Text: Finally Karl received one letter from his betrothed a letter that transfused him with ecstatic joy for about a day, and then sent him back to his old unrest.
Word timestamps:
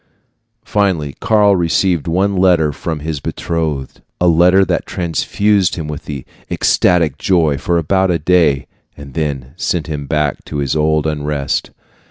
Finally 0.65 1.15
Karl 1.19 1.55
received 1.55 2.07
one 2.07 2.35
letter 2.35 2.71
from 2.71 3.01
his 3.01 3.19
betrothed 3.19 4.01
a 4.19 4.27
letter 4.27 4.65
that 4.65 4.87
transfused 4.87 5.75
him 5.75 5.87
with 5.87 6.09
ecstatic 6.49 7.19
joy 7.19 7.55
for 7.55 7.77
about 7.77 8.09
a 8.09 8.17
day, 8.17 8.65
and 8.97 9.13
then 9.13 9.53
sent 9.57 9.85
him 9.85 10.07
back 10.07 10.43
to 10.43 10.57
his 10.57 10.75
old 10.75 11.05
unrest. 11.05 11.69